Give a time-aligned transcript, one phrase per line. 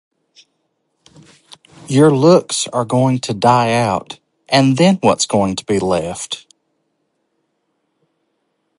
[1.87, 6.47] Your looks are going to die out, and then what's going to be left?